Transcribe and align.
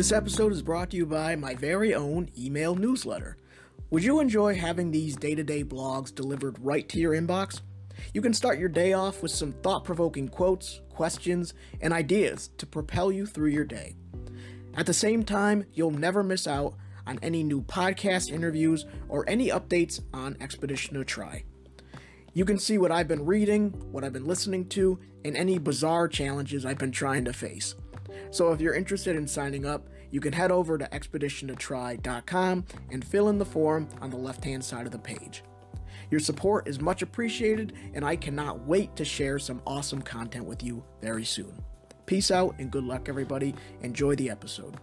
This 0.00 0.12
episode 0.12 0.52
is 0.52 0.62
brought 0.62 0.88
to 0.92 0.96
you 0.96 1.04
by 1.04 1.36
my 1.36 1.54
very 1.54 1.94
own 1.94 2.30
email 2.38 2.74
newsletter. 2.74 3.36
Would 3.90 4.02
you 4.02 4.18
enjoy 4.18 4.54
having 4.54 4.90
these 4.90 5.14
day 5.14 5.34
to 5.34 5.44
day 5.44 5.62
blogs 5.62 6.14
delivered 6.14 6.56
right 6.58 6.88
to 6.88 6.98
your 6.98 7.12
inbox? 7.12 7.60
You 8.14 8.22
can 8.22 8.32
start 8.32 8.58
your 8.58 8.70
day 8.70 8.94
off 8.94 9.22
with 9.22 9.30
some 9.30 9.52
thought 9.52 9.84
provoking 9.84 10.28
quotes, 10.28 10.80
questions, 10.88 11.52
and 11.82 11.92
ideas 11.92 12.48
to 12.56 12.64
propel 12.64 13.12
you 13.12 13.26
through 13.26 13.50
your 13.50 13.66
day. 13.66 13.94
At 14.74 14.86
the 14.86 14.94
same 14.94 15.22
time, 15.22 15.66
you'll 15.74 15.90
never 15.90 16.22
miss 16.22 16.46
out 16.46 16.76
on 17.06 17.18
any 17.20 17.42
new 17.42 17.60
podcast 17.60 18.30
interviews 18.32 18.86
or 19.10 19.28
any 19.28 19.48
updates 19.48 20.00
on 20.14 20.34
Expedition 20.40 20.94
to 20.94 21.04
Try. 21.04 21.44
You 22.32 22.46
can 22.46 22.58
see 22.58 22.78
what 22.78 22.90
I've 22.90 23.06
been 23.06 23.26
reading, 23.26 23.72
what 23.92 24.02
I've 24.02 24.14
been 24.14 24.26
listening 24.26 24.66
to, 24.70 24.98
and 25.26 25.36
any 25.36 25.58
bizarre 25.58 26.08
challenges 26.08 26.64
I've 26.64 26.78
been 26.78 26.90
trying 26.90 27.26
to 27.26 27.34
face. 27.34 27.74
So 28.30 28.52
if 28.52 28.60
you're 28.60 28.74
interested 28.74 29.16
in 29.16 29.26
signing 29.26 29.66
up, 29.66 29.88
you 30.10 30.20
can 30.20 30.32
head 30.32 30.50
over 30.50 30.78
to 30.78 30.86
expeditiontotry.com 30.86 32.64
and 32.90 33.04
fill 33.04 33.28
in 33.28 33.38
the 33.38 33.44
form 33.44 33.88
on 34.00 34.10
the 34.10 34.16
left 34.16 34.44
hand 34.44 34.64
side 34.64 34.86
of 34.86 34.92
the 34.92 34.98
page. 34.98 35.42
Your 36.10 36.20
support 36.20 36.68
is 36.68 36.80
much 36.80 37.02
appreciated, 37.02 37.74
and 37.94 38.04
I 38.04 38.16
cannot 38.16 38.66
wait 38.66 38.96
to 38.96 39.04
share 39.04 39.38
some 39.38 39.62
awesome 39.66 40.02
content 40.02 40.44
with 40.44 40.62
you 40.62 40.84
very 41.00 41.24
soon. 41.24 41.62
Peace 42.06 42.30
out 42.32 42.56
and 42.58 42.70
good 42.70 42.84
luck, 42.84 43.08
everybody. 43.08 43.54
Enjoy 43.82 44.16
the 44.16 44.30
episode. 44.30 44.76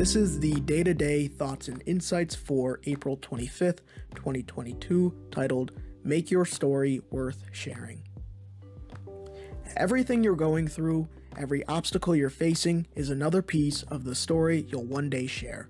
This 0.00 0.16
is 0.16 0.40
the 0.40 0.54
day 0.60 0.82
to 0.82 0.94
day 0.94 1.28
thoughts 1.28 1.68
and 1.68 1.82
insights 1.84 2.34
for 2.34 2.80
April 2.84 3.18
25th, 3.18 3.80
2022, 4.14 5.14
titled 5.30 5.72
Make 6.04 6.30
Your 6.30 6.46
Story 6.46 7.02
Worth 7.10 7.44
Sharing. 7.52 8.02
Everything 9.76 10.24
you're 10.24 10.36
going 10.36 10.68
through, 10.68 11.06
every 11.36 11.66
obstacle 11.66 12.16
you're 12.16 12.30
facing, 12.30 12.86
is 12.96 13.10
another 13.10 13.42
piece 13.42 13.82
of 13.82 14.04
the 14.04 14.14
story 14.14 14.64
you'll 14.70 14.86
one 14.86 15.10
day 15.10 15.26
share. 15.26 15.68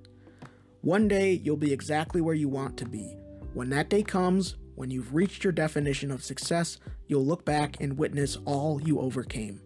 One 0.83 1.09
day, 1.09 1.33
you'll 1.33 1.56
be 1.56 1.72
exactly 1.72 2.20
where 2.20 2.37
you 2.37 2.48
want 2.48 2.77
to 2.77 2.84
be. 2.84 3.17
When 3.53 3.70
that 3.70 3.91
day 3.91 4.05
comes, 4.05 4.55
when 4.77 4.92
you've 4.92 5.12
reached 5.12 5.42
your 5.42 5.53
definition 5.53 6.12
of 6.12 6.22
success, 6.22 6.78
you'll 7.09 7.27
look 7.27 7.44
back 7.44 7.81
and 7.81 7.98
witness 7.98 8.39
all 8.44 8.81
you 8.81 9.00
overcame. 9.00 9.61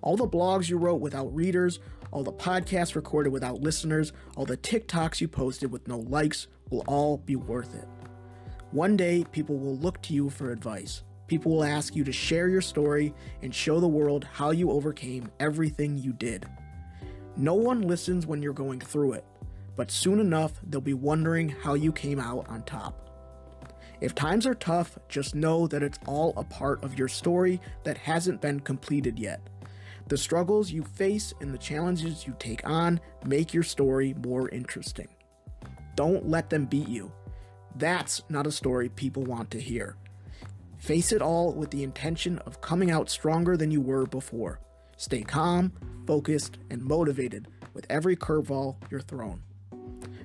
All 0.00 0.16
the 0.16 0.28
blogs 0.28 0.68
you 0.68 0.78
wrote 0.78 1.00
without 1.00 1.34
readers, 1.34 1.80
all 2.12 2.24
the 2.24 2.32
podcasts 2.32 2.94
recorded 2.94 3.32
without 3.32 3.60
listeners, 3.60 4.12
all 4.36 4.44
the 4.44 4.56
TikToks 4.56 5.20
you 5.20 5.28
posted 5.28 5.70
with 5.70 5.86
no 5.86 5.98
likes 5.98 6.48
will 6.70 6.84
all 6.86 7.18
be 7.18 7.36
worth 7.36 7.74
it. 7.74 7.88
One 8.72 8.96
day, 8.96 9.24
people 9.32 9.58
will 9.58 9.76
look 9.76 10.00
to 10.02 10.14
you 10.14 10.30
for 10.30 10.52
advice. 10.52 11.02
People 11.26 11.52
will 11.52 11.64
ask 11.64 11.94
you 11.94 12.02
to 12.04 12.12
share 12.12 12.48
your 12.48 12.60
story 12.60 13.14
and 13.42 13.54
show 13.54 13.78
the 13.78 13.88
world 13.88 14.24
how 14.32 14.50
you 14.50 14.70
overcame 14.70 15.30
everything 15.38 15.96
you 15.96 16.12
did. 16.12 16.46
No 17.36 17.54
one 17.54 17.82
listens 17.82 18.26
when 18.26 18.42
you're 18.42 18.52
going 18.52 18.80
through 18.80 19.12
it, 19.12 19.24
but 19.76 19.90
soon 19.90 20.18
enough, 20.18 20.52
they'll 20.68 20.80
be 20.80 20.94
wondering 20.94 21.48
how 21.48 21.74
you 21.74 21.92
came 21.92 22.18
out 22.18 22.48
on 22.48 22.62
top. 22.64 23.10
If 24.00 24.14
times 24.14 24.46
are 24.46 24.54
tough, 24.54 24.98
just 25.08 25.34
know 25.34 25.66
that 25.66 25.82
it's 25.82 25.98
all 26.06 26.32
a 26.36 26.44
part 26.44 26.82
of 26.82 26.98
your 26.98 27.08
story 27.08 27.60
that 27.84 27.98
hasn't 27.98 28.40
been 28.40 28.60
completed 28.60 29.18
yet. 29.18 29.40
The 30.10 30.18
struggles 30.18 30.72
you 30.72 30.82
face 30.82 31.32
and 31.40 31.54
the 31.54 31.58
challenges 31.58 32.26
you 32.26 32.34
take 32.40 32.68
on 32.68 32.98
make 33.24 33.54
your 33.54 33.62
story 33.62 34.12
more 34.26 34.48
interesting. 34.48 35.06
Don't 35.94 36.28
let 36.28 36.50
them 36.50 36.66
beat 36.66 36.88
you. 36.88 37.12
That's 37.76 38.20
not 38.28 38.44
a 38.44 38.50
story 38.50 38.88
people 38.88 39.22
want 39.22 39.52
to 39.52 39.60
hear. 39.60 39.94
Face 40.78 41.12
it 41.12 41.22
all 41.22 41.52
with 41.52 41.70
the 41.70 41.84
intention 41.84 42.40
of 42.40 42.60
coming 42.60 42.90
out 42.90 43.08
stronger 43.08 43.56
than 43.56 43.70
you 43.70 43.80
were 43.80 44.04
before. 44.04 44.58
Stay 44.96 45.22
calm, 45.22 45.72
focused, 46.08 46.58
and 46.70 46.82
motivated 46.82 47.46
with 47.72 47.86
every 47.88 48.16
curveball 48.16 48.78
you're 48.90 49.00
thrown. 49.00 49.40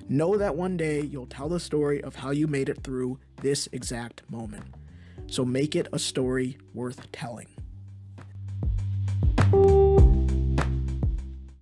Know 0.08 0.36
that 0.36 0.56
one 0.56 0.76
day 0.76 1.02
you'll 1.02 1.26
tell 1.26 1.48
the 1.48 1.60
story 1.60 2.02
of 2.02 2.16
how 2.16 2.32
you 2.32 2.48
made 2.48 2.68
it 2.68 2.82
through 2.82 3.20
this 3.40 3.68
exact 3.70 4.28
moment. 4.28 4.64
So 5.28 5.44
make 5.44 5.76
it 5.76 5.86
a 5.92 5.98
story 6.00 6.58
worth 6.74 7.12
telling. 7.12 7.46